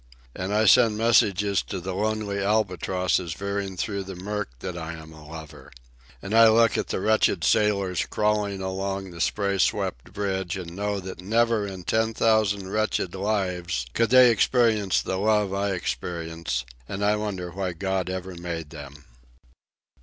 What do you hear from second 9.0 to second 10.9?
the spray swept bridge and